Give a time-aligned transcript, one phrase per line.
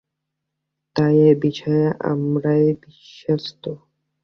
[0.95, 3.63] তাই এই বিষয়ে আমরাই বিশেষজ্ঞ।